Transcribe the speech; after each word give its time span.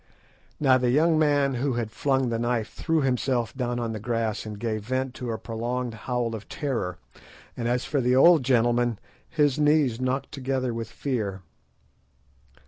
Now 0.59 0.79
the 0.79 0.89
young 0.89 1.19
man 1.19 1.53
who 1.61 1.73
had 1.73 1.91
flung 1.91 2.29
the 2.29 2.39
knife 2.39 2.71
threw 2.73 3.01
himself 3.01 3.55
down 3.55 3.79
on 3.79 3.93
the 3.93 3.99
grass 3.99 4.47
and 4.47 4.57
gave 4.57 4.83
vent 4.83 5.13
to 5.13 5.29
a 5.29 5.37
prolonged 5.37 5.93
howl 5.93 6.33
of 6.33 6.49
terror; 6.49 6.97
and 7.55 7.67
as 7.67 7.85
for 7.85 8.01
the 8.01 8.15
old 8.15 8.41
gentleman, 8.41 8.97
his 9.29 9.59
knees 9.59 10.01
knocked 10.01 10.31
together 10.31 10.73
with 10.73 10.89
fear. 10.89 11.43